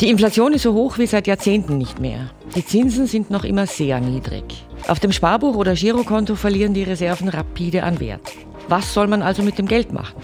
[0.00, 2.30] Die Inflation ist so hoch wie seit Jahrzehnten nicht mehr.
[2.54, 4.44] Die Zinsen sind noch immer sehr niedrig.
[4.86, 8.20] Auf dem Sparbuch oder Girokonto verlieren die Reserven rapide an Wert.
[8.68, 10.22] Was soll man also mit dem Geld machen?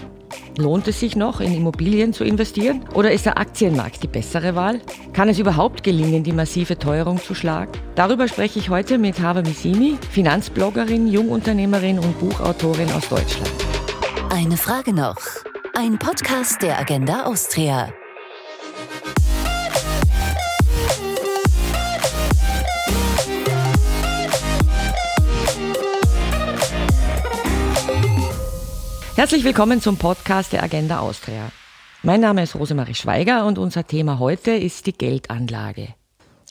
[0.57, 2.85] Lohnt es sich noch, in Immobilien zu investieren?
[2.93, 4.79] Oder ist der Aktienmarkt die bessere Wahl?
[5.11, 7.73] Kann es überhaupt gelingen, die massive Teuerung zu schlagen?
[7.95, 13.51] Darüber spreche ich heute mit Hava Missimi, Finanzbloggerin, Jungunternehmerin und Buchautorin aus Deutschland.
[14.29, 15.17] Eine Frage noch.
[15.73, 17.89] Ein Podcast der Agenda Austria.
[29.15, 31.49] Herzlich willkommen zum Podcast der Agenda Austria.
[32.03, 35.87] Mein Name ist Rosemarie Schweiger und unser Thema heute ist die Geldanlage.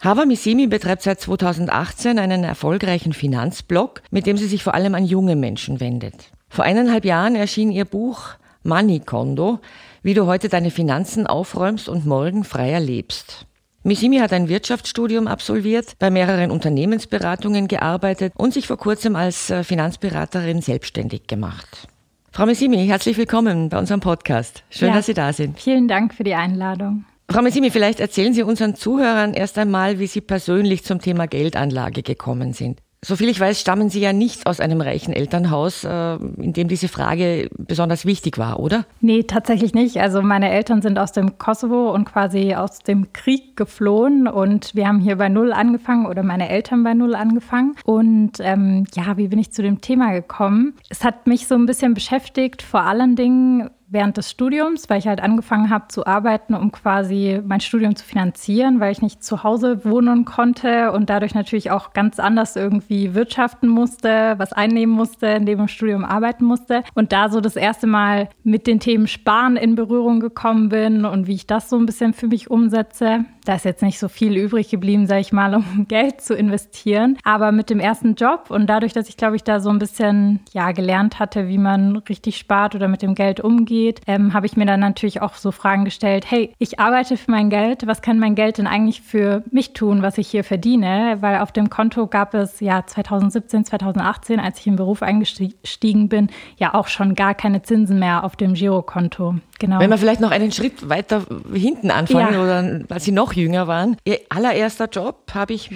[0.01, 5.05] Hava Missimi betreibt seit 2018 einen erfolgreichen Finanzblog, mit dem sie sich vor allem an
[5.05, 6.31] junge Menschen wendet.
[6.49, 8.31] Vor eineinhalb Jahren erschien ihr Buch
[8.63, 9.59] Money Kondo,
[10.03, 13.45] wie du heute deine Finanzen aufräumst und morgen freier lebst.
[13.83, 19.65] Missimi hat ein Wirtschaftsstudium absolviert, bei mehreren Unternehmensberatungen gearbeitet und sich vor kurzem als äh,
[19.65, 21.89] Finanzberaterin selbstständig gemacht.
[22.37, 24.65] Frau Messimi, herzlich willkommen bei unserem Podcast.
[24.69, 25.61] Schön, ja, dass Sie da sind.
[25.61, 27.05] Vielen Dank für die Einladung.
[27.31, 32.03] Frau Messimi, vielleicht erzählen Sie unseren Zuhörern erst einmal, wie Sie persönlich zum Thema Geldanlage
[32.03, 32.81] gekommen sind.
[33.05, 36.89] Soviel ich weiß, stammen Sie ja nicht aus einem reichen Elternhaus, äh, in dem diese
[36.89, 38.87] Frage besonders wichtig war, oder?
[39.01, 40.01] Nee, tatsächlich nicht.
[40.01, 44.89] Also meine Eltern sind aus dem Kosovo und quasi aus dem Krieg geflohen und wir
[44.89, 47.77] haben hier bei Null angefangen oder meine Eltern bei Null angefangen.
[47.85, 50.75] Und ähm, ja, wie bin ich zu dem Thema gekommen?
[50.89, 55.07] Es hat mich so ein bisschen beschäftigt, vor allen Dingen, während des Studiums, weil ich
[55.07, 59.43] halt angefangen habe zu arbeiten, um quasi mein Studium zu finanzieren, weil ich nicht zu
[59.43, 65.41] Hause wohnen konnte und dadurch natürlich auch ganz anders irgendwie wirtschaften musste, was einnehmen musste,
[65.41, 66.83] neben dem Studium arbeiten musste.
[66.95, 71.27] Und da so das erste Mal mit den Themen Sparen in Berührung gekommen bin und
[71.27, 73.25] wie ich das so ein bisschen für mich umsetze.
[73.45, 77.19] Da ist jetzt nicht so viel übrig geblieben, sage ich mal, um Geld zu investieren.
[77.25, 80.41] Aber mit dem ersten Job und dadurch, dass ich, glaube ich, da so ein bisschen
[80.53, 84.47] ja gelernt hatte, wie man richtig spart oder mit dem Geld umgeht, geht, ähm, habe
[84.47, 88.03] ich mir dann natürlich auch so Fragen gestellt, hey, ich arbeite für mein Geld, was
[88.03, 91.19] kann mein Geld denn eigentlich für mich tun, was ich hier verdiene?
[91.21, 96.31] Weil auf dem Konto gab es ja 2017, 2018, als ich im Beruf eingestiegen bin,
[96.57, 99.37] ja auch schon gar keine Zinsen mehr auf dem Girokonto.
[99.59, 99.79] Genau.
[99.81, 101.23] Wenn wir vielleicht noch einen Schritt weiter
[101.53, 102.43] hinten anfangen ja.
[102.43, 103.97] oder als Sie noch jünger waren.
[104.05, 105.71] Ihr allererster Job habe ich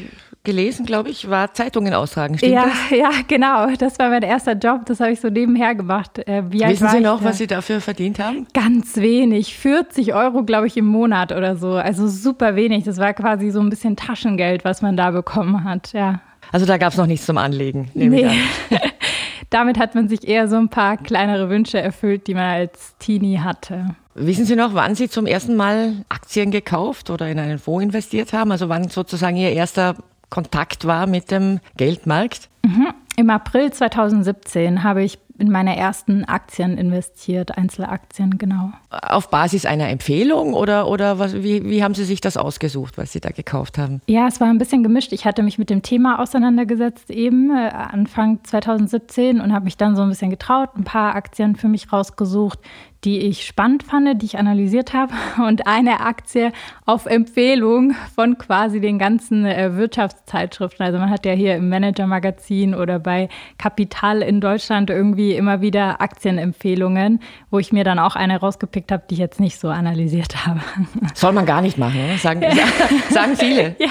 [0.48, 2.38] gelesen, glaube ich, war Zeitungen austragen.
[2.38, 2.98] Stimmt ja, das?
[2.98, 3.66] ja, genau.
[3.76, 4.86] Das war mein erster Job.
[4.86, 6.26] Das habe ich so nebenher gemacht.
[6.26, 8.46] Äh, Wissen Sie noch, was Sie dafür verdient haben?
[8.54, 9.58] Ganz wenig.
[9.58, 11.72] 40 Euro, glaube ich, im Monat oder so.
[11.72, 12.84] Also super wenig.
[12.84, 15.92] Das war quasi so ein bisschen Taschengeld, was man da bekommen hat.
[15.92, 16.22] Ja.
[16.50, 17.90] Also da gab es noch nichts zum Anlegen.
[17.92, 18.30] Nee.
[19.50, 23.40] Damit hat man sich eher so ein paar kleinere Wünsche erfüllt, die man als Teenie
[23.40, 23.94] hatte.
[24.14, 28.32] Wissen Sie noch, wann Sie zum ersten Mal Aktien gekauft oder in einen Fonds investiert
[28.32, 28.50] haben?
[28.50, 29.94] Also wann sozusagen Ihr erster
[30.30, 32.48] Kontakt war mit dem Geldmarkt?
[32.64, 32.88] Mhm.
[33.16, 38.72] Im April 2017 habe ich in meine ersten Aktien investiert, Einzelaktien, genau.
[38.90, 43.12] Auf Basis einer Empfehlung oder, oder was, wie, wie haben Sie sich das ausgesucht, was
[43.12, 44.02] Sie da gekauft haben?
[44.06, 45.12] Ja, es war ein bisschen gemischt.
[45.12, 49.94] Ich hatte mich mit dem Thema auseinandergesetzt eben äh, Anfang 2017 und habe mich dann
[49.94, 52.58] so ein bisschen getraut, ein paar Aktien für mich rausgesucht,
[53.04, 55.12] die ich spannend fand, die ich analysiert habe
[55.46, 56.52] und eine Aktie
[56.84, 60.84] auf Empfehlung von quasi den ganzen äh, Wirtschaftszeitschriften.
[60.84, 66.00] Also man hat ja hier im Manager-Magazin oder bei Kapital in Deutschland irgendwie immer wieder
[66.00, 67.20] Aktienempfehlungen,
[67.50, 70.60] wo ich mir dann auch eine rausgepickt habe, die ich jetzt nicht so analysiert habe.
[71.14, 72.18] Soll man gar nicht machen, ne?
[72.18, 72.42] sagen,
[73.10, 73.76] sagen viele.
[73.78, 73.88] ja,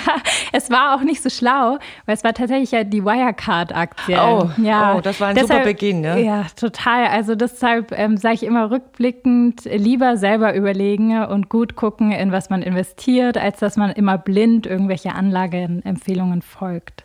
[0.51, 4.17] es war auch nicht so schlau, weil es war tatsächlich ja die Wirecard-Aktie.
[4.17, 4.95] Oh, ja.
[4.95, 6.01] oh, das war ein deshalb, super Beginn.
[6.01, 6.23] Ne?
[6.23, 7.07] Ja, total.
[7.07, 12.31] Also deshalb ähm, sage ich immer rückblickend, rückblickend lieber selber überlegen und gut gucken, in
[12.31, 17.03] was man investiert, als dass man immer blind irgendwelche Anlageempfehlungen folgt.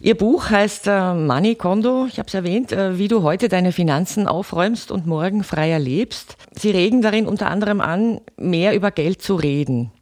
[0.00, 3.72] Ihr Buch heißt äh, Money Kondo, ich habe es erwähnt, äh, wie du heute deine
[3.72, 6.36] Finanzen aufräumst und morgen freier lebst.
[6.52, 9.92] Sie regen darin unter anderem an, mehr über Geld zu reden.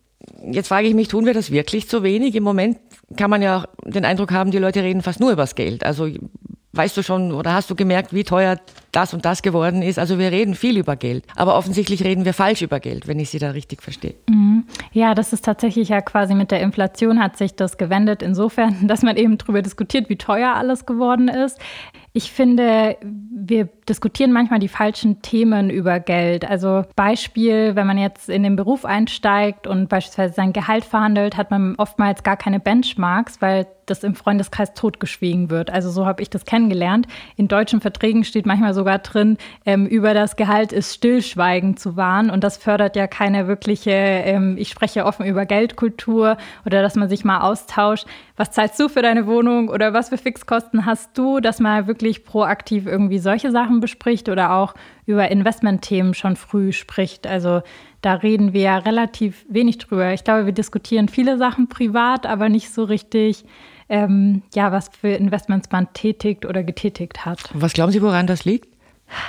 [0.50, 2.34] Jetzt frage ich mich, tun wir das wirklich zu wenig?
[2.34, 2.78] Im Moment
[3.16, 5.84] kann man ja den Eindruck haben, die Leute reden fast nur über das Geld.
[5.84, 6.08] Also
[6.72, 8.58] weißt du schon oder hast du gemerkt, wie teuer
[8.92, 9.98] das und das geworden ist?
[9.98, 13.30] Also wir reden viel über Geld, aber offensichtlich reden wir falsch über Geld, wenn ich
[13.30, 14.14] Sie da richtig verstehe.
[14.28, 14.64] Mhm.
[14.92, 19.02] Ja, das ist tatsächlich ja quasi mit der Inflation hat sich das gewendet insofern, dass
[19.02, 21.58] man eben darüber diskutiert, wie teuer alles geworden ist.
[22.14, 26.48] Ich finde, wir diskutieren manchmal die falschen Themen über Geld.
[26.48, 31.50] Also Beispiel, wenn man jetzt in den Beruf einsteigt und beispielsweise sein Gehalt verhandelt, hat
[31.50, 35.70] man oftmals gar keine Benchmarks, weil das im Freundeskreis totgeschwiegen wird.
[35.70, 37.08] Also so habe ich das kennengelernt.
[37.36, 42.30] In deutschen Verträgen steht manchmal sogar drin, ähm, über das Gehalt ist Stillschweigen zu wahren.
[42.30, 47.08] Und das fördert ja keine wirkliche, ähm, ich spreche offen über Geldkultur oder dass man
[47.08, 48.06] sich mal austauscht.
[48.36, 52.01] Was zahlst du für deine Wohnung oder was für Fixkosten hast du, dass man wirklich
[52.24, 54.74] proaktiv irgendwie solche Sachen bespricht oder auch
[55.06, 57.26] über Investmentthemen schon früh spricht.
[57.26, 57.62] Also
[58.02, 60.12] da reden wir ja relativ wenig drüber.
[60.12, 63.44] Ich glaube, wir diskutieren viele Sachen privat, aber nicht so richtig,
[63.88, 67.38] ähm, ja, was für Investments man tätigt oder getätigt hat.
[67.54, 68.71] Was glauben Sie, woran das liegt?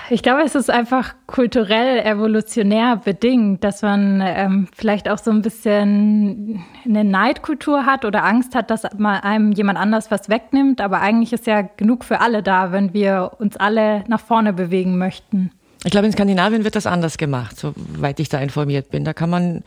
[0.09, 5.41] Ich glaube, es ist einfach kulturell, evolutionär bedingt, dass man ähm, vielleicht auch so ein
[5.41, 10.81] bisschen eine Neidkultur hat oder Angst hat, dass mal einem jemand anders was wegnimmt.
[10.81, 14.97] Aber eigentlich ist ja genug für alle da, wenn wir uns alle nach vorne bewegen
[14.97, 15.51] möchten.
[15.85, 19.03] Ich glaube, in Skandinavien wird das anders gemacht, soweit ich da informiert bin.
[19.03, 19.63] Da kann man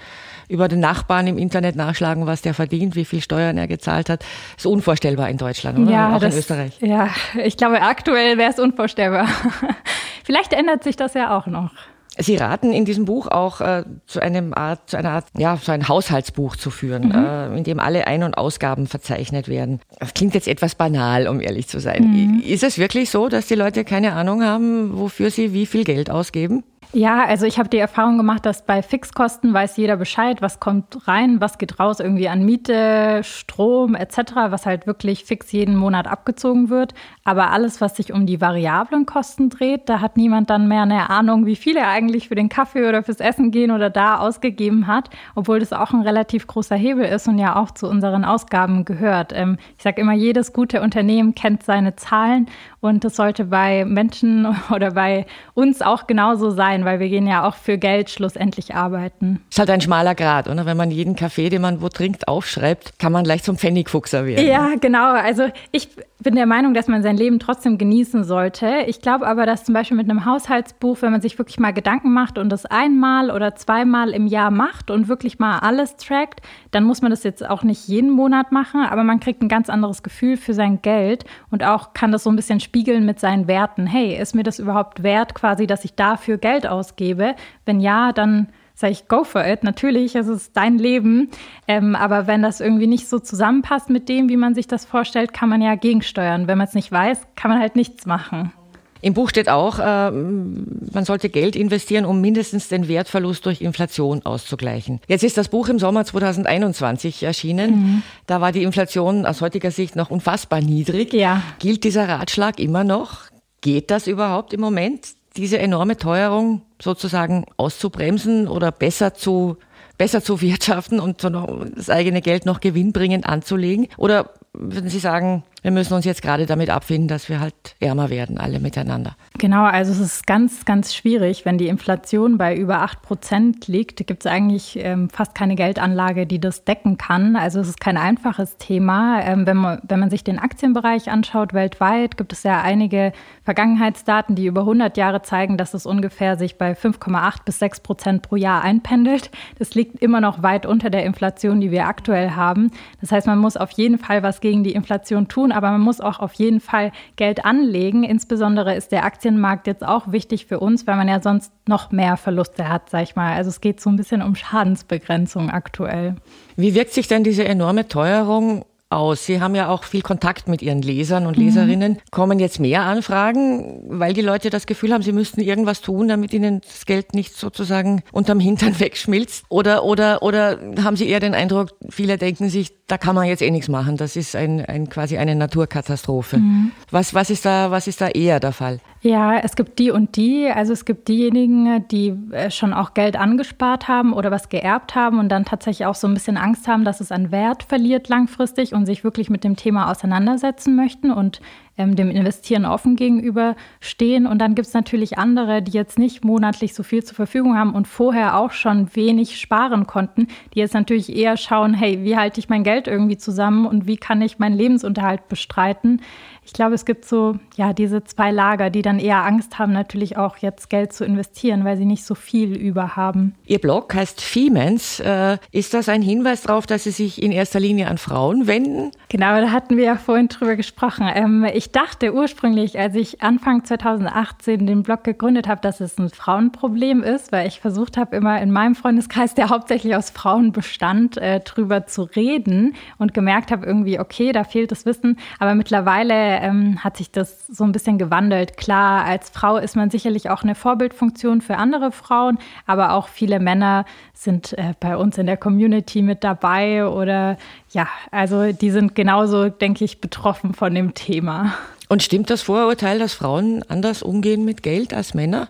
[0.48, 4.24] über den Nachbarn im Internet nachschlagen, was der verdient, wie viel Steuern er gezahlt hat.
[4.56, 5.90] Ist unvorstellbar in Deutschland, oder?
[5.90, 6.78] Ja, Auch das, in Österreich.
[6.80, 7.10] Ja,
[7.42, 9.28] ich glaube, aktuell wäre es unvorstellbar.
[10.24, 11.70] Vielleicht ändert sich das ja auch noch.
[12.18, 15.70] Sie raten in diesem Buch auch äh, zu einem Art, zu einer Art, ja, so
[15.72, 17.14] ein Haushaltsbuch zu führen, mhm.
[17.14, 19.80] äh, in dem alle Ein- und Ausgaben verzeichnet werden.
[19.98, 22.04] Das klingt jetzt etwas banal, um ehrlich zu sein.
[22.04, 22.42] Mhm.
[22.46, 26.10] Ist es wirklich so, dass die Leute keine Ahnung haben, wofür sie wie viel Geld
[26.10, 26.64] ausgeben?
[26.92, 31.06] Ja, also ich habe die Erfahrung gemacht, dass bei Fixkosten weiß jeder Bescheid, was kommt
[31.06, 34.18] rein, was geht raus irgendwie an Miete, Strom etc.,
[34.48, 36.94] was halt wirklich fix jeden Monat abgezogen wird.
[37.24, 41.10] Aber alles, was sich um die variablen Kosten dreht, da hat niemand dann mehr eine
[41.10, 44.86] Ahnung, wie viel er eigentlich für den Kaffee oder fürs Essen gehen oder da ausgegeben
[44.86, 48.84] hat, obwohl das auch ein relativ großer Hebel ist und ja auch zu unseren Ausgaben
[48.84, 49.32] gehört.
[49.34, 52.48] Ähm, ich sage immer, jedes gute Unternehmen kennt seine Zahlen
[52.86, 57.46] und das sollte bei Menschen oder bei uns auch genauso sein, weil wir gehen ja
[57.46, 59.40] auch für Geld schlussendlich arbeiten.
[59.50, 60.66] Ist halt ein schmaler Grad, oder?
[60.66, 64.46] Wenn man jeden Kaffee, den man wo trinkt, aufschreibt, kann man leicht zum Pfennigfuchser werden.
[64.46, 65.12] Ja, genau.
[65.12, 65.88] Also ich
[66.18, 68.84] bin der Meinung, dass man sein Leben trotzdem genießen sollte.
[68.86, 72.12] Ich glaube aber, dass zum Beispiel mit einem Haushaltsbuch, wenn man sich wirklich mal Gedanken
[72.12, 76.40] macht und das einmal oder zweimal im Jahr macht und wirklich mal alles trackt,
[76.70, 79.68] dann muss man das jetzt auch nicht jeden Monat machen, aber man kriegt ein ganz
[79.68, 83.48] anderes Gefühl für sein Geld und auch kann das so ein bisschen spiegeln mit seinen
[83.48, 83.86] Werten.
[83.86, 87.34] Hey, ist mir das überhaupt wert, quasi, dass ich dafür Geld ausgebe?
[87.64, 89.64] Wenn ja, dann sage ich, go for it.
[89.64, 91.30] Natürlich, es ist dein Leben.
[91.66, 95.32] Ähm, aber wenn das irgendwie nicht so zusammenpasst mit dem, wie man sich das vorstellt,
[95.32, 96.48] kann man ja gegensteuern.
[96.48, 98.52] Wenn man es nicht weiß, kann man halt nichts machen.
[99.00, 104.24] Im Buch steht auch, äh, man sollte Geld investieren, um mindestens den Wertverlust durch Inflation
[104.24, 105.00] auszugleichen.
[105.08, 107.70] Jetzt ist das Buch im Sommer 2021 erschienen.
[107.70, 108.02] Mhm.
[108.26, 111.12] Da war die Inflation aus heutiger Sicht noch unfassbar niedrig.
[111.12, 111.42] Ja.
[111.58, 113.22] Gilt dieser Ratschlag immer noch?
[113.60, 115.16] Geht das überhaupt im Moment?
[115.36, 119.56] diese enorme Teuerung sozusagen auszubremsen oder besser zu,
[119.98, 123.88] besser zu wirtschaften und das eigene Geld noch gewinnbringend anzulegen?
[123.96, 128.08] Oder würden Sie sagen, wir müssen uns jetzt gerade damit abfinden, dass wir halt ärmer
[128.08, 129.16] werden, alle miteinander.
[129.36, 131.44] Genau, also es ist ganz, ganz schwierig.
[131.44, 136.24] Wenn die Inflation bei über 8 Prozent liegt, gibt es eigentlich ähm, fast keine Geldanlage,
[136.24, 137.34] die das decken kann.
[137.34, 139.20] Also es ist kein einfaches Thema.
[139.22, 143.12] Ähm, wenn, man, wenn man sich den Aktienbereich anschaut weltweit, gibt es ja einige
[143.42, 148.22] Vergangenheitsdaten, die über 100 Jahre zeigen, dass es ungefähr sich bei 5,8 bis 6 Prozent
[148.22, 149.32] pro Jahr einpendelt.
[149.58, 152.70] Das liegt immer noch weit unter der Inflation, die wir aktuell haben.
[153.00, 156.00] Das heißt, man muss auf jeden Fall was gegen die Inflation tun aber man muss
[156.00, 158.04] auch auf jeden Fall Geld anlegen.
[158.04, 162.16] Insbesondere ist der Aktienmarkt jetzt auch wichtig für uns, weil man ja sonst noch mehr
[162.16, 163.34] Verluste hat, sag ich mal.
[163.34, 166.16] Also es geht so ein bisschen um Schadensbegrenzung aktuell.
[166.56, 169.26] Wie wirkt sich denn diese enorme Teuerung aus?
[169.26, 171.92] Sie haben ja auch viel Kontakt mit Ihren Lesern und Leserinnen.
[171.92, 171.98] Mhm.
[172.10, 176.32] Kommen jetzt mehr Anfragen, weil die Leute das Gefühl haben, sie müssten irgendwas tun, damit
[176.32, 179.44] ihnen das Geld nicht sozusagen unterm Hintern wegschmilzt?
[179.48, 183.42] Oder, oder, oder haben Sie eher den Eindruck, viele denken sich, da kann man jetzt
[183.42, 183.96] eh nichts machen.
[183.96, 186.38] Das ist ein, ein quasi eine Naturkatastrophe.
[186.38, 186.70] Mhm.
[186.90, 188.80] Was, was, ist da, was ist da eher der Fall?
[189.02, 190.48] Ja, es gibt die und die.
[190.48, 195.18] Also es gibt diejenigen, die äh, schon auch Geld angespart haben oder was geerbt haben
[195.18, 198.72] und dann tatsächlich auch so ein bisschen Angst haben, dass es an Wert verliert langfristig
[198.72, 201.40] und sich wirklich mit dem Thema auseinandersetzen möchten und
[201.78, 204.26] ähm, dem Investieren offen gegenüberstehen.
[204.26, 207.74] Und dann gibt es natürlich andere, die jetzt nicht monatlich so viel zur Verfügung haben
[207.74, 212.40] und vorher auch schon wenig sparen konnten, die jetzt natürlich eher schauen, hey, wie halte
[212.40, 216.00] ich mein Geld irgendwie zusammen und wie kann ich meinen Lebensunterhalt bestreiten?
[216.46, 220.16] Ich glaube, es gibt so ja diese zwei Lager, die dann eher Angst haben, natürlich
[220.16, 223.34] auch jetzt Geld zu investieren, weil sie nicht so viel über haben.
[223.46, 225.00] Ihr Blog heißt Femens.
[225.00, 228.92] Äh, ist das ein Hinweis darauf, dass Sie sich in erster Linie an Frauen wenden?
[229.08, 231.10] Genau, da hatten wir ja vorhin drüber gesprochen.
[231.12, 236.10] Ähm, ich dachte ursprünglich, als ich Anfang 2018 den Blog gegründet habe, dass es ein
[236.10, 241.16] Frauenproblem ist, weil ich versucht habe, immer in meinem Freundeskreis, der hauptsächlich aus Frauen bestand,
[241.16, 245.18] äh, drüber zu reden und gemerkt habe irgendwie, okay, da fehlt das Wissen.
[245.40, 248.56] Aber mittlerweile ähm, hat sich das so ein bisschen gewandelt.
[248.56, 253.40] Klar, als Frau ist man sicherlich auch eine Vorbildfunktion für andere Frauen, aber auch viele
[253.40, 257.36] Männer sind äh, bei uns in der Community mit dabei oder
[257.70, 261.54] ja, also die sind genauso, denke ich, betroffen von dem Thema.
[261.88, 265.48] Und stimmt das Vorurteil, dass Frauen anders umgehen mit Geld als Männer?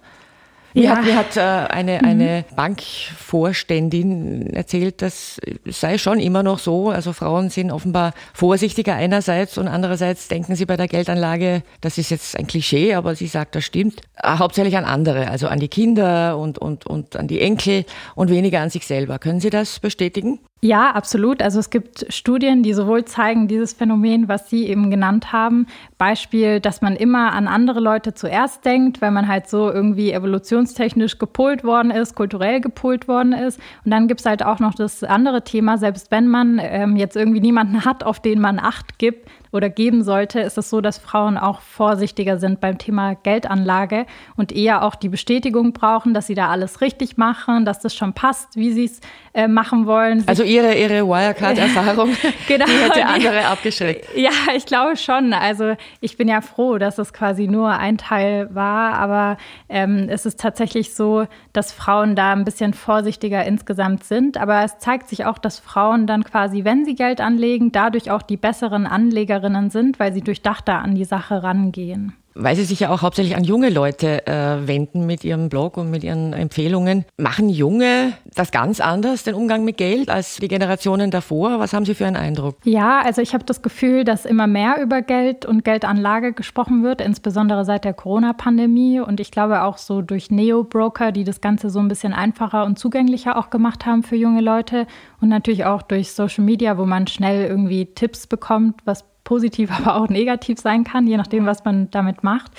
[0.76, 0.96] Mir ja.
[0.96, 2.04] hat, mir hat äh, eine, mhm.
[2.04, 6.90] eine Bankvorständin erzählt, das sei schon immer noch so.
[6.90, 12.10] Also Frauen sind offenbar vorsichtiger einerseits und andererseits denken sie bei der Geldanlage, das ist
[12.10, 15.68] jetzt ein Klischee, aber sie sagt, das stimmt, äh, hauptsächlich an andere, also an die
[15.68, 19.18] Kinder und, und, und an die Enkel und weniger an sich selber.
[19.18, 20.40] Können Sie das bestätigen?
[20.62, 21.42] Ja, absolut.
[21.42, 25.66] Also es gibt Studien, die sowohl zeigen dieses Phänomen, was Sie eben genannt haben,
[25.98, 31.18] Beispiel, dass man immer an andere Leute zuerst denkt, weil man halt so irgendwie evolutionstechnisch
[31.18, 33.60] gepolt worden ist, kulturell gepolt worden ist.
[33.84, 37.16] Und dann gibt es halt auch noch das andere Thema, selbst wenn man ähm, jetzt
[37.16, 40.98] irgendwie niemanden hat, auf den man Acht gibt, oder geben sollte, ist es so, dass
[40.98, 46.34] Frauen auch vorsichtiger sind beim Thema Geldanlage und eher auch die Bestätigung brauchen, dass sie
[46.34, 49.00] da alles richtig machen, dass das schon passt, wie sie es
[49.34, 50.24] äh, machen wollen.
[50.26, 52.10] Also ihre, ihre Wirecard-Erfahrung,
[52.48, 54.06] genau, die hätte andere abgeschreckt.
[54.16, 55.32] Ja, ich glaube schon.
[55.32, 59.36] Also ich bin ja froh, dass es quasi nur ein Teil war, aber
[59.68, 64.38] ähm, es ist tatsächlich so, dass Frauen da ein bisschen vorsichtiger insgesamt sind.
[64.38, 68.22] Aber es zeigt sich auch, dass Frauen dann quasi, wenn sie Geld anlegen, dadurch auch
[68.22, 72.80] die besseren Anlegerinnen Politikerinnen sind, weil sie durchdachter an die Sache rangehen weil Sie sich
[72.80, 77.04] ja auch hauptsächlich an junge Leute äh, wenden mit Ihrem Blog und mit Ihren Empfehlungen.
[77.16, 81.58] Machen Junge das ganz anders, den Umgang mit Geld, als die Generationen davor?
[81.58, 82.56] Was haben Sie für einen Eindruck?
[82.64, 87.00] Ja, also ich habe das Gefühl, dass immer mehr über Geld und Geldanlage gesprochen wird,
[87.00, 89.00] insbesondere seit der Corona-Pandemie.
[89.00, 92.78] Und ich glaube auch so durch Neo-Broker, die das Ganze so ein bisschen einfacher und
[92.78, 94.86] zugänglicher auch gemacht haben für junge Leute.
[95.20, 99.96] Und natürlich auch durch Social Media, wo man schnell irgendwie Tipps bekommt, was positiv, aber
[99.96, 102.52] auch negativ sein kann, je nachdem, was man damit macht.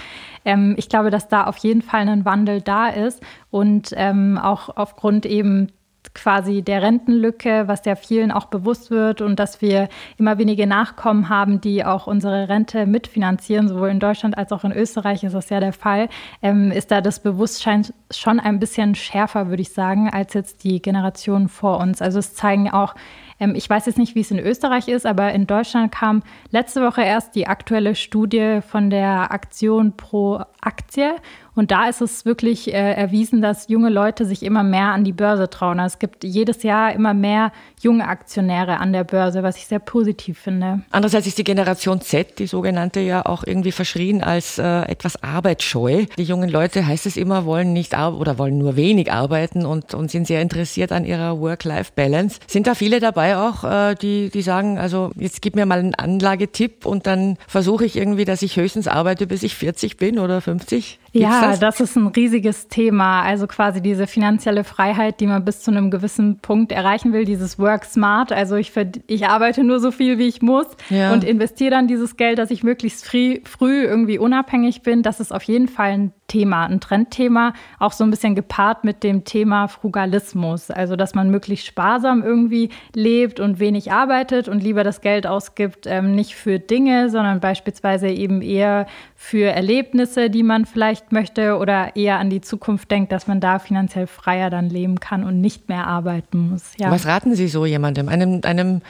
[0.45, 4.69] Ähm, ich glaube, dass da auf jeden Fall ein Wandel da ist und ähm, auch
[4.77, 5.69] aufgrund eben
[6.13, 11.29] quasi der Rentenlücke, was ja vielen auch bewusst wird und dass wir immer weniger Nachkommen
[11.29, 15.49] haben, die auch unsere Rente mitfinanzieren, sowohl in Deutschland als auch in Österreich ist das
[15.49, 16.09] ja der Fall,
[16.41, 20.81] ähm, ist da das Bewusstsein schon ein bisschen schärfer, würde ich sagen, als jetzt die
[20.81, 22.01] Generationen vor uns.
[22.01, 22.95] Also es zeigen auch
[23.39, 26.81] ähm, ich weiß jetzt nicht, wie es in Österreich ist, aber in Deutschland kam letzte
[26.81, 31.15] Woche erst die aktuelle Studie von der Aktion pro Aktie.
[31.57, 35.11] Und da ist es wirklich äh, erwiesen, dass junge Leute sich immer mehr an die
[35.11, 35.79] Börse trauen.
[35.79, 39.79] Also es gibt jedes Jahr immer mehr junge Aktionäre an der Börse, was ich sehr
[39.79, 40.81] positiv finde.
[40.91, 46.05] Andererseits ist die Generation Z, die sogenannte, ja auch irgendwie verschrien als äh, etwas arbeitsscheu.
[46.17, 50.11] Die jungen Leute, heißt es immer, wollen nicht oder wollen nur wenig arbeiten und, und
[50.11, 52.39] sind sehr interessiert an ihrer Work-Life-Balance.
[52.45, 55.95] Sind da viele dabei auch, äh, die, die sagen, also jetzt gib mir mal einen
[55.95, 60.39] Anlagetipp und dann versuche ich irgendwie, dass ich höchstens arbeite, bis ich 40 bin oder
[60.39, 60.99] 50?
[61.13, 61.59] Gibt's ja, das?
[61.59, 61.79] das?
[61.81, 63.21] ist ein riesiges Thema.
[63.21, 67.59] Also quasi diese finanzielle Freiheit, die man bis zu einem gewissen Punkt erreichen will, dieses
[67.59, 68.31] Work Smart.
[68.31, 68.73] Also ich,
[69.07, 71.13] ich arbeite nur so viel, wie ich muss ja.
[71.13, 75.03] und investiere dann dieses Geld, dass ich möglichst früh, früh irgendwie unabhängig bin.
[75.03, 79.03] Das ist auf jeden Fall ein Thema, ein Trendthema, auch so ein bisschen gepaart mit
[79.03, 80.69] dem Thema Frugalismus.
[80.69, 85.87] Also dass man möglichst sparsam irgendwie lebt und wenig arbeitet und lieber das Geld ausgibt,
[85.87, 91.95] ähm, nicht für Dinge, sondern beispielsweise eben eher für Erlebnisse, die man vielleicht möchte oder
[91.95, 95.69] eher an die Zukunft denkt, dass man da finanziell freier dann leben kann und nicht
[95.69, 96.73] mehr arbeiten muss.
[96.77, 96.91] Ja.
[96.91, 98.81] Was raten Sie so jemandem, einem, einem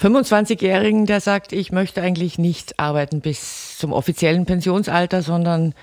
[0.00, 5.74] 25-Jährigen, der sagt, ich möchte eigentlich nicht arbeiten bis zum offiziellen Pensionsalter, sondern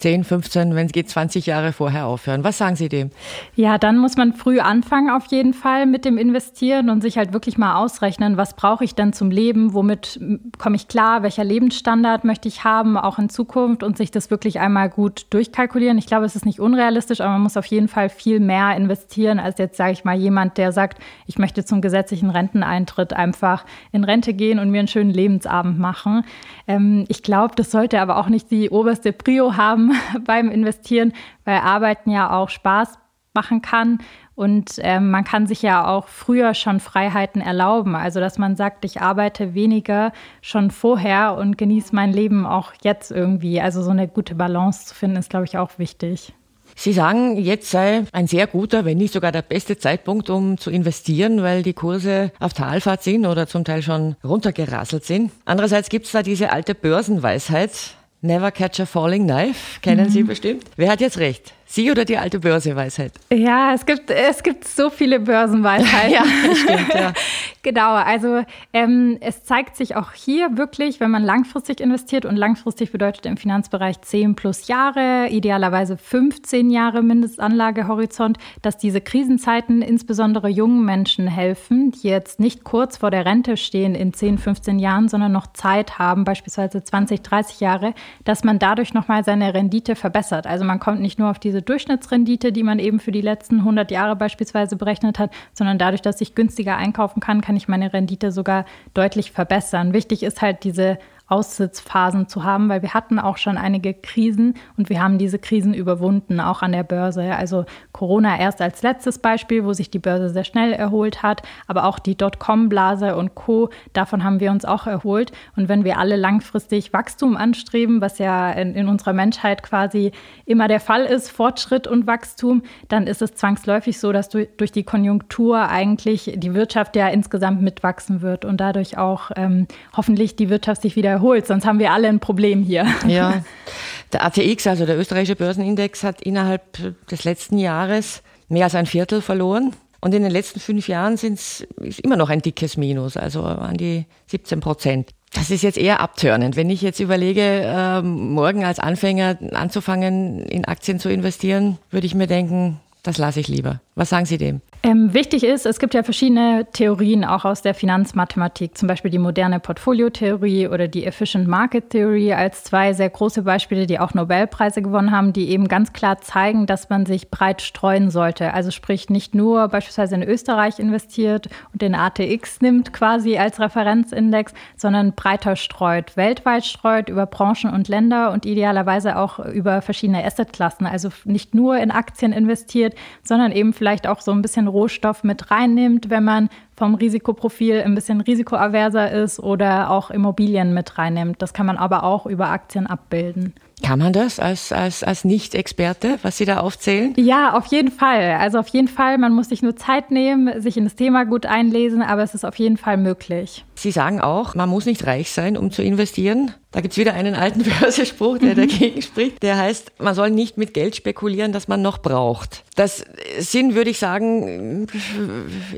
[0.00, 2.42] 10, 15, wenn es geht, 20 Jahre vorher aufhören.
[2.42, 3.10] Was sagen Sie dem?
[3.54, 7.34] Ja, dann muss man früh anfangen auf jeden Fall mit dem Investieren und sich halt
[7.34, 10.18] wirklich mal ausrechnen, was brauche ich denn zum Leben, womit
[10.58, 14.58] komme ich klar, welcher Lebensstandard möchte ich haben, auch in Zukunft und sich das wirklich
[14.58, 15.98] einmal gut durchkalkulieren.
[15.98, 19.38] Ich glaube, es ist nicht unrealistisch, aber man muss auf jeden Fall viel mehr investieren
[19.38, 24.04] als jetzt, sage ich mal, jemand, der sagt, ich möchte zum gesetzlichen Renteneintritt einfach in
[24.04, 26.24] Rente gehen und mir einen schönen Lebensabend machen.
[26.66, 29.89] Ähm, ich glaube, das sollte aber auch nicht die oberste Prio haben
[30.24, 31.12] beim Investieren,
[31.44, 32.98] weil Arbeiten ja auch Spaß
[33.32, 33.98] machen kann
[34.34, 37.94] Und ähm, man kann sich ja auch früher schon Freiheiten erlauben.
[37.94, 43.10] Also, dass man sagt, ich arbeite weniger schon vorher und genieße mein Leben auch jetzt
[43.10, 43.60] irgendwie.
[43.60, 46.32] Also, so eine gute Balance zu finden, ist, glaube ich, auch wichtig.
[46.74, 50.70] Sie sagen, jetzt sei ein sehr guter, wenn nicht sogar der beste Zeitpunkt, um zu
[50.70, 55.32] investieren, weil die Kurse auf Talfahrt sind oder zum Teil schon runtergerasselt sind.
[55.44, 60.10] Andererseits gibt es da diese alte Börsenweisheit, Never catch a falling knife, kennen mhm.
[60.10, 60.64] Sie bestimmt.
[60.76, 61.54] Wer hat jetzt recht?
[61.72, 63.12] Sie oder die alte Börseweisheit?
[63.32, 66.10] Ja, es gibt, es gibt so viele Börsenweisheiten.
[66.12, 67.12] ja, stimmt, ja.
[67.62, 72.90] genau, also ähm, es zeigt sich auch hier wirklich, wenn man langfristig investiert und langfristig
[72.90, 80.84] bedeutet im Finanzbereich 10 plus Jahre, idealerweise 15 Jahre Mindestanlagehorizont, dass diese Krisenzeiten insbesondere jungen
[80.84, 85.30] Menschen helfen, die jetzt nicht kurz vor der Rente stehen in 10, 15 Jahren, sondern
[85.30, 90.48] noch Zeit haben, beispielsweise 20, 30 Jahre, dass man dadurch nochmal seine Rendite verbessert.
[90.48, 93.90] Also man kommt nicht nur auf diese Durchschnittsrendite, die man eben für die letzten 100
[93.90, 98.32] Jahre beispielsweise berechnet hat, sondern dadurch, dass ich günstiger einkaufen kann, kann ich meine Rendite
[98.32, 98.64] sogar
[98.94, 99.92] deutlich verbessern.
[99.92, 100.98] Wichtig ist halt diese
[101.30, 105.74] Aussitzphasen zu haben, weil wir hatten auch schon einige Krisen und wir haben diese Krisen
[105.74, 107.34] überwunden, auch an der Börse.
[107.36, 111.84] Also Corona erst als letztes Beispiel, wo sich die Börse sehr schnell erholt hat, aber
[111.84, 115.30] auch die Dotcom-Blase und Co., davon haben wir uns auch erholt.
[115.54, 120.10] Und wenn wir alle langfristig Wachstum anstreben, was ja in, in unserer Menschheit quasi
[120.46, 124.72] immer der Fall ist, Fortschritt und Wachstum, dann ist es zwangsläufig so, dass du, durch
[124.72, 130.50] die Konjunktur eigentlich die Wirtschaft ja insgesamt mitwachsen wird und dadurch auch ähm, hoffentlich die
[130.50, 132.86] Wirtschaft sich wieder erholt, sonst haben wir alle ein Problem hier.
[133.06, 133.44] Ja,
[134.12, 136.62] der ATX, also der österreichische Börsenindex, hat innerhalb
[137.10, 139.72] des letzten Jahres mehr als ein Viertel verloren.
[140.00, 141.66] Und in den letzten fünf Jahren sind es
[142.02, 145.10] immer noch ein dickes Minus, also an die 17 Prozent.
[145.34, 146.56] Das ist jetzt eher abtörnend.
[146.56, 152.14] Wenn ich jetzt überlege, äh, morgen als Anfänger anzufangen, in Aktien zu investieren, würde ich
[152.14, 153.80] mir denken, das lasse ich lieber.
[153.94, 154.62] Was sagen Sie dem?
[154.82, 159.18] Ähm, wichtig ist, es gibt ja verschiedene Theorien auch aus der Finanzmathematik, zum Beispiel die
[159.18, 164.80] moderne Portfoliotheorie oder die Efficient Market Theory als zwei sehr große Beispiele, die auch Nobelpreise
[164.80, 168.54] gewonnen haben, die eben ganz klar zeigen, dass man sich breit streuen sollte.
[168.54, 174.54] Also sprich nicht nur beispielsweise in Österreich investiert und den ATX nimmt quasi als Referenzindex,
[174.78, 180.86] sondern breiter streut, weltweit streut über Branchen und Länder und idealerweise auch über verschiedene Assetklassen.
[180.86, 185.50] Also nicht nur in Aktien investiert, sondern eben vielleicht auch so ein bisschen Rohstoff mit
[185.50, 191.42] reinnimmt, wenn man vom Risikoprofil ein bisschen risikoaverser ist oder auch Immobilien mit reinnimmt.
[191.42, 193.54] Das kann man aber auch über Aktien abbilden.
[193.82, 197.14] Kann man das als, als, als Nicht-Experte, was Sie da aufzählen?
[197.16, 198.36] Ja, auf jeden Fall.
[198.38, 201.46] Also auf jeden Fall, man muss sich nur Zeit nehmen, sich in das Thema gut
[201.46, 203.64] einlesen, aber es ist auf jeden Fall möglich.
[203.74, 206.52] Sie sagen auch, man muss nicht reich sein, um zu investieren.
[206.72, 208.68] Da gibt es wieder einen alten Börsespruch, der mhm.
[208.68, 209.42] dagegen spricht.
[209.42, 212.64] Der heißt, man soll nicht mit Geld spekulieren, das man noch braucht.
[212.76, 213.04] Das
[213.38, 214.86] sind, würde ich sagen,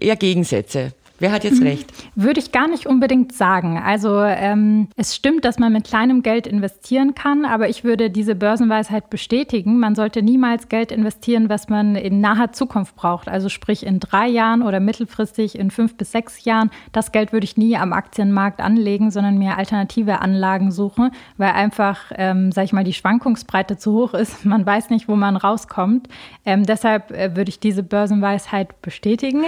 [0.00, 0.92] eher Gegensätze.
[1.22, 1.68] Wer hat jetzt mhm.
[1.68, 1.92] recht?
[2.16, 3.78] Würde ich gar nicht unbedingt sagen.
[3.78, 8.35] Also ähm, es stimmt, dass man mit kleinem Geld investieren kann, aber ich würde diese
[8.35, 9.78] Börsenweisheit bestätigen.
[9.78, 13.28] Man sollte niemals Geld investieren, was man in naher Zukunft braucht.
[13.28, 16.72] Also sprich in drei Jahren oder mittelfristig in fünf bis sechs Jahren.
[16.90, 22.11] Das Geld würde ich nie am Aktienmarkt anlegen, sondern mir alternative Anlagen suchen, weil einfach,
[22.16, 24.44] ähm, sag ich mal, die Schwankungsbreite zu hoch ist.
[24.52, 26.08] Man weiß nicht, wo man rauskommt.
[26.44, 29.44] Ähm, deshalb äh, würde ich diese Börsenweisheit bestätigen.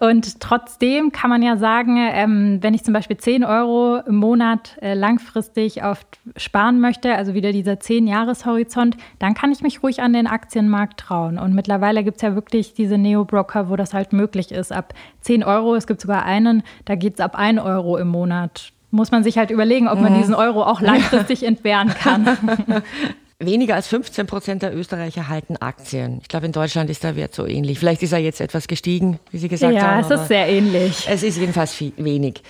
[0.00, 4.76] Und trotzdem kann man ja sagen, ähm, wenn ich zum Beispiel 10 Euro im Monat
[4.80, 10.12] äh, langfristig auf sparen möchte, also wieder dieser 10-Jahres-Horizont, dann kann ich mich ruhig an
[10.12, 11.38] den Aktienmarkt trauen.
[11.38, 14.70] Und mittlerweile gibt es ja wirklich diese Neo-Broker, wo das halt möglich ist.
[14.72, 18.72] Ab 10 Euro, es gibt sogar einen, da geht es ab 1 Euro im Monat.
[18.92, 20.18] Muss man sich halt überlegen, ob man mhm.
[20.18, 22.28] diesen Euro auch langfristig entbehren kann.
[23.40, 26.18] Weniger als 15 Prozent der Österreicher halten Aktien.
[26.22, 27.78] Ich glaube, in Deutschland ist der Wert so ähnlich.
[27.78, 30.00] Vielleicht ist er jetzt etwas gestiegen, wie Sie gesagt ja, haben.
[30.00, 31.06] Ja, es ist sehr ähnlich.
[31.08, 32.42] Es ist jedenfalls viel, wenig.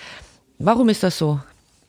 [0.59, 1.41] Warum ist das so?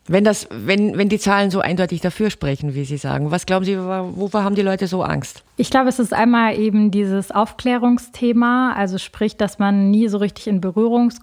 [0.10, 3.64] Wenn, das, wenn, wenn die Zahlen so eindeutig dafür sprechen, wie Sie sagen, was glauben
[3.64, 5.44] Sie, wovor haben die Leute so Angst?
[5.56, 10.48] Ich glaube, es ist einmal eben dieses Aufklärungsthema, also sprich, dass man nie so richtig
[10.48, 11.14] in Berührung,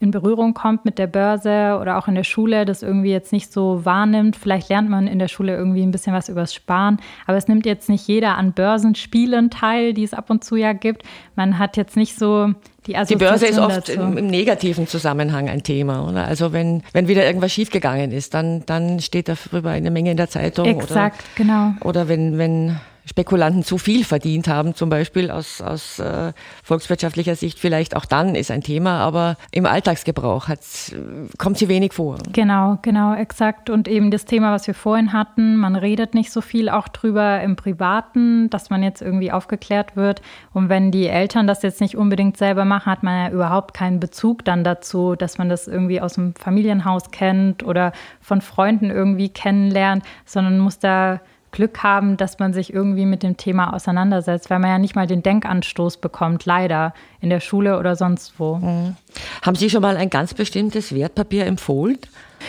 [0.00, 3.52] in Berührung kommt mit der Börse oder auch in der Schule, das irgendwie jetzt nicht
[3.52, 4.34] so wahrnimmt.
[4.34, 7.66] Vielleicht lernt man in der Schule irgendwie ein bisschen was übers Sparen, aber es nimmt
[7.66, 11.02] jetzt nicht jeder an Börsenspielen teil, die es ab und zu ja gibt.
[11.36, 12.54] Man hat jetzt nicht so
[12.86, 16.08] die, die Börse ist oft im, im, negativen Zusammenhang ein Thema.
[16.08, 16.24] Oder?
[16.24, 20.30] Also wenn, wenn wieder irgendwas schiefgegangen ist, dann, dann steht darüber eine Menge in der
[20.30, 20.64] Zeitung.
[20.64, 21.74] Exakt, oder, genau.
[21.82, 22.80] Oder wenn, wenn
[23.10, 28.36] Spekulanten zu viel verdient haben, zum Beispiel aus, aus äh, volkswirtschaftlicher Sicht vielleicht auch dann
[28.36, 30.94] ist ein Thema, aber im Alltagsgebrauch hat's,
[31.36, 32.18] kommt sie wenig vor.
[32.32, 33.68] Genau, genau, exakt.
[33.68, 37.40] Und eben das Thema, was wir vorhin hatten, man redet nicht so viel auch drüber
[37.40, 40.22] im Privaten, dass man jetzt irgendwie aufgeklärt wird.
[40.52, 43.98] Und wenn die Eltern das jetzt nicht unbedingt selber machen, hat man ja überhaupt keinen
[43.98, 49.30] Bezug dann dazu, dass man das irgendwie aus dem Familienhaus kennt oder von Freunden irgendwie
[49.30, 51.20] kennenlernt, sondern muss da
[51.52, 55.06] Glück haben, dass man sich irgendwie mit dem Thema auseinandersetzt, weil man ja nicht mal
[55.06, 58.56] den Denkanstoß bekommt, leider, in der Schule oder sonst wo.
[58.56, 58.96] Mhm.
[59.42, 61.98] Haben Sie schon mal ein ganz bestimmtes Wertpapier empfohlen?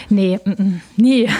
[0.09, 1.29] Nee, m -m, nie.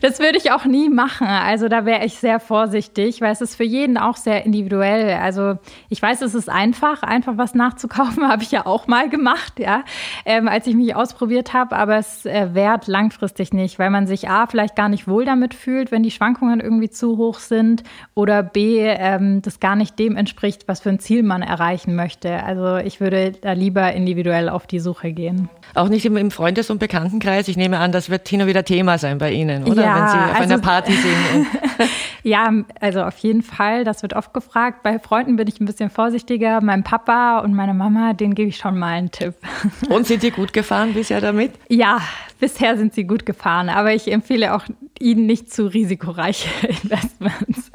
[0.00, 1.26] Das würde ich auch nie machen.
[1.26, 5.14] Also da wäre ich sehr vorsichtig, weil es ist für jeden auch sehr individuell.
[5.14, 9.58] Also ich weiß, es ist einfach, einfach was nachzukaufen, habe ich ja auch mal gemacht,
[9.58, 9.84] ja,
[10.24, 11.76] ähm, als ich mich ausprobiert habe.
[11.76, 15.54] Aber es äh, wert langfristig nicht, weil man sich A, vielleicht gar nicht wohl damit
[15.54, 17.82] fühlt, wenn die Schwankungen irgendwie zu hoch sind
[18.14, 22.42] oder B, ähm, das gar nicht dem entspricht, was für ein Ziel man erreichen möchte.
[22.44, 25.48] Also ich würde da lieber individuell auf die Suche gehen.
[25.74, 27.48] Auch nicht im Freundes- und Bekanntenkreis.
[27.48, 29.82] Ich nehme an, das wird hin und wieder Thema sein bei Ihnen, oder?
[29.82, 31.46] Ja, Wenn Sie auf also, einer Party sind.
[32.22, 33.84] ja, also auf jeden Fall.
[33.84, 34.82] Das wird oft gefragt.
[34.82, 36.60] Bei Freunden bin ich ein bisschen vorsichtiger.
[36.60, 39.34] Mein Papa und meine Mama, denen gebe ich schon mal einen Tipp.
[39.88, 41.52] Und sind Sie gut gefahren bisher damit?
[41.68, 42.00] Ja,
[42.40, 43.68] bisher sind sie gut gefahren.
[43.68, 44.64] Aber ich empfehle auch
[44.98, 46.48] Ihnen nicht zu risikoreiche
[46.82, 47.70] Investments.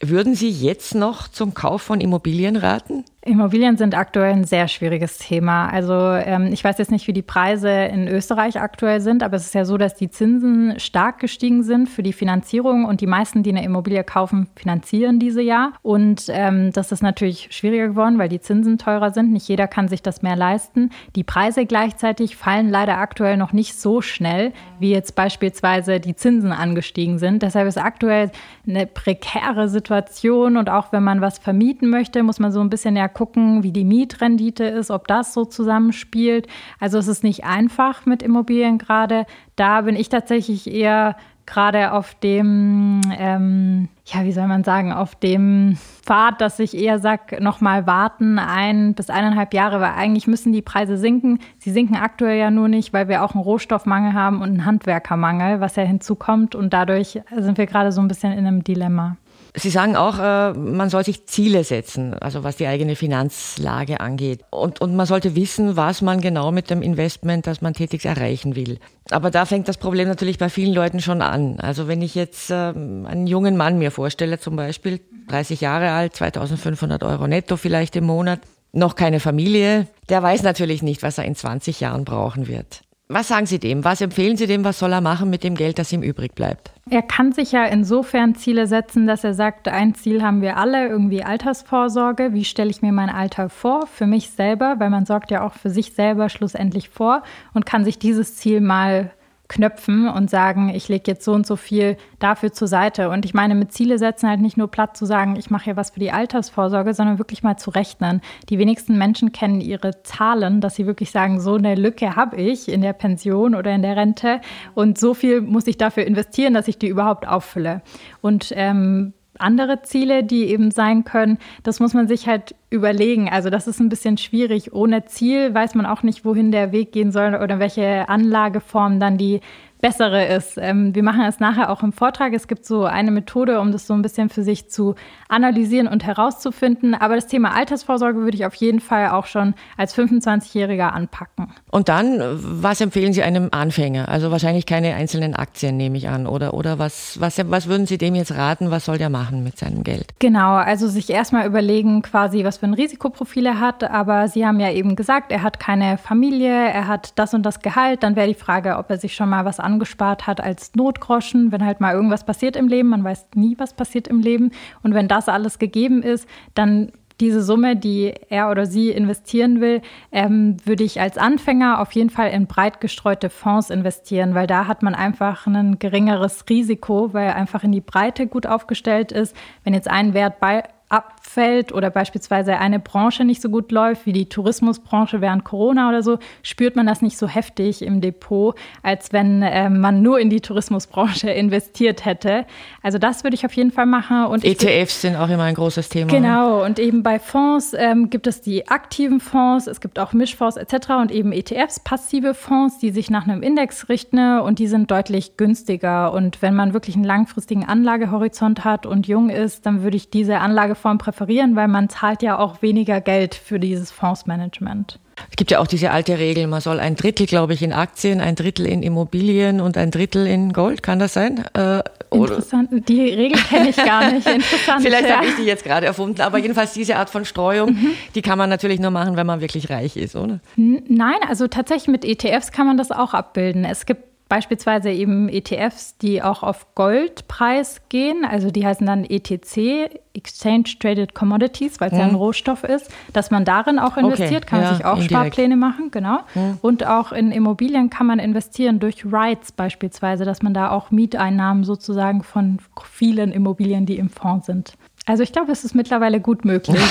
[0.00, 3.04] Würden Sie jetzt noch zum Kauf von Immobilien raten?
[3.26, 5.68] Immobilien sind aktuell ein sehr schwieriges Thema.
[5.68, 9.46] Also ähm, ich weiß jetzt nicht, wie die Preise in Österreich aktuell sind, aber es
[9.46, 13.42] ist ja so, dass die Zinsen stark gestiegen sind für die Finanzierung und die meisten,
[13.42, 15.72] die eine Immobilie kaufen, finanzieren diese ja.
[15.82, 19.32] Und ähm, das ist natürlich schwieriger geworden, weil die Zinsen teurer sind.
[19.32, 20.90] Nicht jeder kann sich das mehr leisten.
[21.16, 26.52] Die Preise gleichzeitig fallen leider aktuell noch nicht so schnell, wie jetzt beispielsweise die Zinsen
[26.52, 27.42] angestiegen sind.
[27.42, 28.30] Deshalb ist aktuell
[28.68, 32.94] eine prekäre Situation und auch wenn man was vermieten möchte, muss man so ein bisschen
[32.96, 36.48] ja gucken, wie die Mietrendite ist, ob das so zusammenspielt.
[36.78, 39.24] Also es ist nicht einfach mit Immobilien gerade.
[39.56, 45.14] Da bin ich tatsächlich eher gerade auf dem, ähm, ja, wie soll man sagen, auf
[45.14, 50.52] dem Pfad, dass ich eher sage, nochmal warten, ein bis eineinhalb Jahre, weil eigentlich müssen
[50.52, 51.38] die Preise sinken.
[51.58, 55.60] Sie sinken aktuell ja nur nicht, weil wir auch einen Rohstoffmangel haben und einen Handwerkermangel,
[55.60, 56.54] was ja hinzukommt.
[56.54, 59.16] Und dadurch sind wir gerade so ein bisschen in einem Dilemma.
[59.58, 64.44] Sie sagen auch, äh, man soll sich Ziele setzen, also was die eigene Finanzlage angeht.
[64.50, 68.54] Und, und man sollte wissen, was man genau mit dem Investment, das man tätig erreichen
[68.54, 68.78] will.
[69.10, 71.58] Aber da fängt das Problem natürlich bei vielen Leuten schon an.
[71.58, 76.14] Also wenn ich jetzt ähm, einen jungen Mann mir vorstelle, zum Beispiel 30 Jahre alt,
[76.14, 78.40] 2500 Euro netto vielleicht im Monat,
[78.72, 82.82] noch keine Familie, der weiß natürlich nicht, was er in 20 Jahren brauchen wird.
[83.08, 83.84] Was sagen Sie dem?
[83.84, 84.64] Was empfehlen Sie dem?
[84.64, 86.72] Was soll er machen mit dem Geld, das ihm übrig bleibt?
[86.90, 90.88] Er kann sich ja insofern Ziele setzen, dass er sagt, ein Ziel haben wir alle,
[90.88, 92.32] irgendwie Altersvorsorge.
[92.32, 93.86] Wie stelle ich mir mein Alter vor?
[93.86, 97.22] Für mich selber, weil man sorgt ja auch für sich selber schlussendlich vor
[97.54, 99.12] und kann sich dieses Ziel mal
[99.48, 103.10] knöpfen und sagen, ich lege jetzt so und so viel dafür zur Seite.
[103.10, 105.76] Und ich meine, mit Ziele setzen halt nicht nur platt zu sagen, ich mache hier
[105.76, 108.20] was für die Altersvorsorge, sondern wirklich mal zu rechnen.
[108.48, 112.68] Die wenigsten Menschen kennen ihre Zahlen, dass sie wirklich sagen, so eine Lücke habe ich
[112.68, 114.40] in der Pension oder in der Rente
[114.74, 117.82] und so viel muss ich dafür investieren, dass ich die überhaupt auffülle.
[118.20, 123.28] Und ähm, andere Ziele, die eben sein können, das muss man sich halt überlegen.
[123.28, 124.72] Also das ist ein bisschen schwierig.
[124.72, 129.18] Ohne Ziel weiß man auch nicht, wohin der Weg gehen soll oder welche Anlageform dann
[129.18, 129.40] die
[129.80, 130.58] bessere ist.
[130.58, 132.32] Ähm, wir machen es nachher auch im Vortrag.
[132.32, 134.94] Es gibt so eine Methode, um das so ein bisschen für sich zu
[135.28, 136.94] analysieren und herauszufinden.
[136.94, 141.52] Aber das Thema Altersvorsorge würde ich auf jeden Fall auch schon als 25-Jähriger anpacken.
[141.70, 144.08] Und dann, was empfehlen Sie einem Anfänger?
[144.08, 146.26] Also wahrscheinlich keine einzelnen Aktien, nehme ich an.
[146.26, 148.70] Oder, oder was, was, was würden Sie dem jetzt raten?
[148.70, 150.06] Was soll der machen mit seinem Geld?
[150.18, 153.84] Genau, also sich erstmal überlegen, quasi, was für ein Risikoprofil er hat.
[153.84, 157.60] Aber Sie haben ja eben gesagt, er hat keine Familie, er hat das und das
[157.60, 158.02] Gehalt.
[158.02, 161.64] Dann wäre die Frage, ob er sich schon mal was angespart hat als Notgroschen, wenn
[161.64, 162.88] halt mal irgendwas passiert im Leben.
[162.88, 164.52] Man weiß nie, was passiert im Leben.
[164.82, 169.80] Und wenn das alles gegeben ist, dann diese Summe, die er oder sie investieren will,
[170.12, 174.66] ähm, würde ich als Anfänger auf jeden Fall in breit gestreute Fonds investieren, weil da
[174.66, 179.34] hat man einfach ein geringeres Risiko, weil er einfach in die Breite gut aufgestellt ist.
[179.64, 184.12] Wenn jetzt ein Wert bei, abfällt oder beispielsweise eine Branche nicht so gut läuft, wie
[184.12, 189.12] die Tourismusbranche während Corona oder so, spürt man das nicht so heftig im Depot, als
[189.12, 192.46] wenn äh, man nur in die Tourismusbranche investiert hätte.
[192.82, 194.26] Also das würde ich auf jeden Fall machen.
[194.26, 196.10] Und ETFs sind auch immer ein großes Thema.
[196.10, 200.56] Genau, und eben bei Fonds ähm, gibt es die aktiven Fonds, es gibt auch Mischfonds
[200.56, 200.90] etc.
[201.00, 205.36] und eben ETFs, passive Fonds, die sich nach einem Index richten und die sind deutlich
[205.36, 206.12] günstiger.
[206.12, 210.38] Und wenn man wirklich einen langfristigen Anlagehorizont hat und jung ist, dann würde ich diese
[210.76, 214.98] Anlageform präferieren, weil man zahlt ja auch weniger Geld für dieses Fondsmanagement.
[215.30, 218.20] Es gibt ja auch diese alte Regel, man soll ein Drittel, glaube ich, in Aktien,
[218.20, 220.82] ein Drittel in Immobilien und ein Drittel in Gold.
[220.82, 221.42] Kann das sein?
[221.54, 222.70] Äh, Interessant.
[222.86, 224.26] Die Regel kenne ich gar nicht.
[224.30, 224.82] Interessant.
[224.82, 225.16] Vielleicht ja.
[225.16, 227.90] habe ich die jetzt gerade erfunden, aber jedenfalls diese Art von Streuung, mhm.
[228.14, 230.40] die kann man natürlich nur machen, wenn man wirklich reich ist, oder?
[230.56, 233.64] Nein, also tatsächlich mit ETFs kann man das auch abbilden.
[233.64, 238.24] Es gibt beispielsweise eben ETFs, die auch auf Goldpreis gehen.
[238.24, 241.98] Also die heißen dann ETC, Exchange Traded Commodities, weil es hm.
[242.00, 242.16] ja ein mhm.
[242.18, 244.46] Rohstoff ist, dass man darin auch investiert, okay.
[244.46, 245.10] kann man ja, sich auch indirekt.
[245.10, 246.20] Sparpläne machen, genau.
[246.32, 246.58] Hm.
[246.62, 251.64] Und auch in Immobilien kann man investieren durch Rights beispielsweise, dass man da auch Mieteinnahmen
[251.64, 254.76] sozusagen von vielen Immobilien, die im Fonds sind.
[255.06, 256.80] Also ich glaube, es ist mittlerweile gut möglich.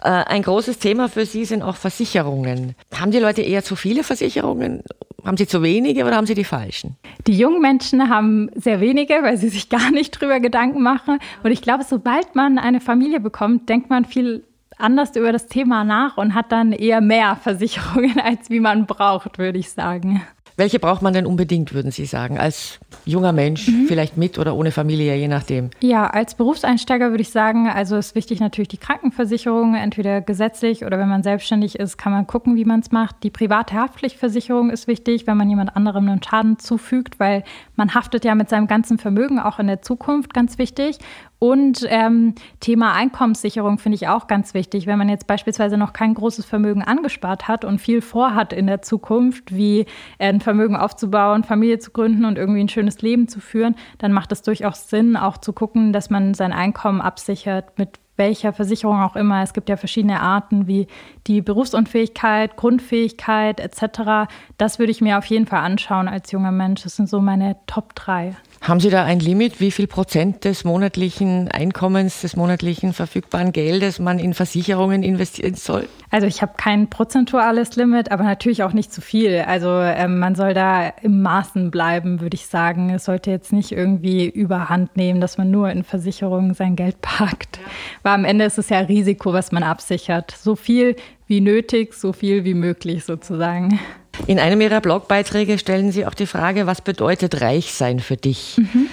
[0.00, 2.76] Äh, ein großes Thema für Sie sind auch Versicherungen.
[2.94, 4.84] Haben die Leute eher zu viele Versicherungen?
[5.24, 6.96] Haben sie zu wenige oder haben sie die falschen?
[7.26, 11.18] Die jungen Menschen haben sehr wenige, weil sie sich gar nicht drüber Gedanken machen.
[11.42, 14.44] Und ich glaube, sobald man eine Familie bekommt, denkt man viel
[14.78, 19.38] anders über das Thema nach und hat dann eher mehr Versicherungen, als wie man braucht,
[19.38, 20.22] würde ich sagen.
[20.58, 23.86] Welche braucht man denn unbedingt, würden Sie sagen, als junger Mensch, mhm.
[23.86, 25.70] vielleicht mit oder ohne Familie, je nachdem?
[25.78, 30.98] Ja, als Berufseinsteiger würde ich sagen, also ist wichtig natürlich die Krankenversicherung, entweder gesetzlich oder
[30.98, 33.22] wenn man selbstständig ist, kann man gucken, wie man es macht.
[33.22, 37.44] Die private Haftpflichtversicherung ist wichtig, wenn man jemand anderem einen Schaden zufügt, weil
[37.78, 40.98] man haftet ja mit seinem ganzen Vermögen auch in der Zukunft, ganz wichtig.
[41.38, 44.86] Und ähm, Thema Einkommenssicherung finde ich auch ganz wichtig.
[44.86, 48.82] Wenn man jetzt beispielsweise noch kein großes Vermögen angespart hat und viel vorhat in der
[48.82, 49.82] Zukunft, wie
[50.18, 54.12] äh, ein Vermögen aufzubauen, Familie zu gründen und irgendwie ein schönes Leben zu führen, dann
[54.12, 59.00] macht es durchaus Sinn, auch zu gucken, dass man sein Einkommen absichert mit welcher Versicherung
[59.00, 59.42] auch immer.
[59.42, 60.86] Es gibt ja verschiedene Arten wie
[61.26, 64.30] die Berufsunfähigkeit, Grundfähigkeit etc.
[64.58, 66.82] Das würde ich mir auf jeden Fall anschauen als junger Mensch.
[66.82, 68.36] Das sind so meine Top 3.
[68.60, 73.98] Haben Sie da ein Limit, wie viel Prozent des monatlichen Einkommens, des monatlichen verfügbaren Geldes
[73.98, 75.88] man in Versicherungen investieren soll?
[76.10, 79.44] Also ich habe kein prozentuales Limit, aber natürlich auch nicht zu viel.
[79.46, 82.90] Also ähm, man soll da im Maßen bleiben, würde ich sagen.
[82.90, 87.58] Es sollte jetzt nicht irgendwie überhand nehmen, dass man nur in Versicherungen sein Geld packt.
[87.58, 87.70] Ja.
[88.02, 90.32] Weil am Ende ist es ja Risiko, was man absichert.
[90.32, 93.78] So viel wie nötig, so viel wie möglich sozusagen.
[94.26, 98.56] In einem Ihrer Blogbeiträge stellen Sie auch die Frage, was bedeutet reich sein für dich?
[98.58, 98.88] Mhm.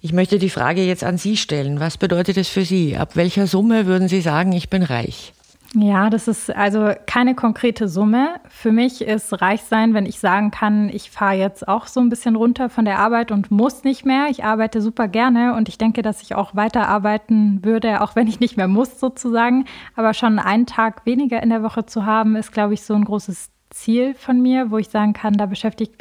[0.00, 1.78] Ich möchte die Frage jetzt an Sie stellen.
[1.78, 2.96] Was bedeutet es für Sie?
[2.96, 5.34] Ab welcher Summe würden Sie sagen, ich bin reich?
[5.74, 8.40] Ja, das ist also keine konkrete Summe.
[8.48, 12.08] Für mich ist reich sein, wenn ich sagen kann, ich fahre jetzt auch so ein
[12.08, 14.26] bisschen runter von der Arbeit und muss nicht mehr.
[14.30, 18.40] Ich arbeite super gerne und ich denke, dass ich auch weiterarbeiten würde, auch wenn ich
[18.40, 19.64] nicht mehr muss sozusagen.
[19.94, 23.04] Aber schon einen Tag weniger in der Woche zu haben, ist, glaube ich, so ein
[23.04, 26.00] großes Ziel von mir, wo ich sagen kann, da beschäftigt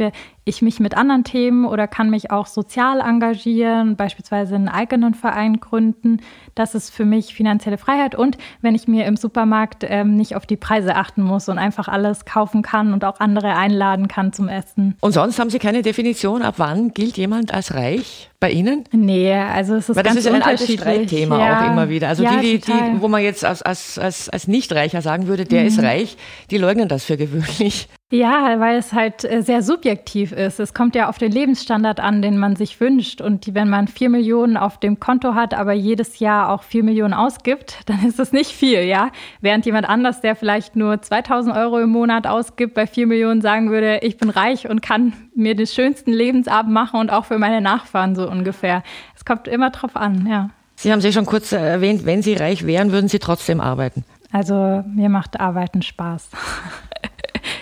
[0.49, 5.59] ich mich mit anderen Themen oder kann mich auch sozial engagieren, beispielsweise einen eigenen Verein
[5.59, 6.21] gründen.
[6.55, 8.15] Das ist für mich finanzielle Freiheit.
[8.15, 11.87] Und wenn ich mir im Supermarkt ähm, nicht auf die Preise achten muss und einfach
[11.87, 14.97] alles kaufen kann und auch andere einladen kann zum Essen.
[14.99, 18.83] Und sonst haben Sie keine Definition, ab wann gilt jemand als reich bei Ihnen?
[18.91, 21.61] Nee, also es ist Weil das ganz ist ein altes Streitthema ja.
[21.61, 22.09] auch immer wieder.
[22.09, 25.45] Also ja, die, die, die, wo man jetzt als, als, als, als Nicht-Reicher sagen würde,
[25.45, 25.67] der mhm.
[25.67, 26.17] ist reich,
[26.49, 27.87] die leugnen das für gewöhnlich.
[28.11, 30.59] Ja, weil es halt äh, sehr subjektiv ist.
[30.59, 33.21] Es kommt ja auf den Lebensstandard an, den man sich wünscht.
[33.21, 37.13] Und wenn man vier Millionen auf dem Konto hat, aber jedes Jahr auch vier Millionen
[37.13, 39.11] ausgibt, dann ist das nicht viel, ja.
[39.41, 43.69] Während jemand anders, der vielleicht nur 2000 Euro im Monat ausgibt, bei vier Millionen sagen
[43.69, 47.61] würde, ich bin reich und kann mir den schönsten Lebensabend machen und auch für meine
[47.61, 48.81] Nachfahren so ungefähr.
[49.15, 50.49] Es kommt immer drauf an, ja.
[50.75, 54.03] Sie haben sich schon kurz erwähnt, wenn Sie reich wären, würden Sie trotzdem arbeiten.
[54.31, 56.29] Also mir macht Arbeiten Spaß.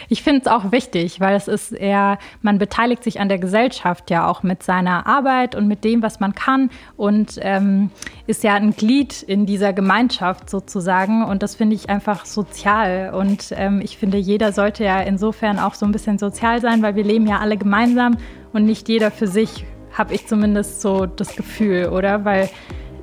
[0.10, 4.10] Ich finde es auch wichtig, weil es ist eher, man beteiligt sich an der Gesellschaft
[4.10, 7.92] ja auch mit seiner Arbeit und mit dem, was man kann und ähm,
[8.26, 13.54] ist ja ein Glied in dieser Gemeinschaft sozusagen und das finde ich einfach sozial und
[13.58, 17.04] ähm, ich finde, jeder sollte ja insofern auch so ein bisschen sozial sein, weil wir
[17.04, 18.16] leben ja alle gemeinsam
[18.54, 22.24] und nicht jeder für sich, habe ich zumindest so das Gefühl, oder?
[22.24, 22.50] Weil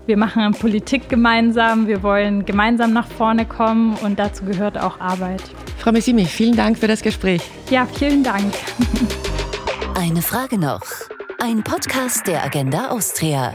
[0.06, 5.42] wir machen Politik gemeinsam, wir wollen gemeinsam nach vorne kommen und dazu gehört auch Arbeit.
[5.78, 7.42] Frau Messimi, vielen Dank für das Gespräch.
[7.70, 8.52] Ja, vielen Dank.
[9.96, 10.82] Eine Frage noch.
[11.40, 13.54] Ein Podcast der Agenda Austria.